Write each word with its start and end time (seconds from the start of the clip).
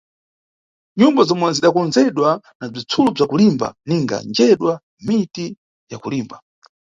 Nyumba 0.99 1.21
zomwe 1.27 1.47
zidakondzedwa 1.55 2.29
na 2.57 2.65
bzitsulo 2.73 3.09
bza 3.15 3.25
kulimba 3.31 3.67
ninga 3.87 4.17
njedwa, 4.29 4.73
miti 5.05 5.45
ya 5.91 5.97
kulimba. 6.03 6.35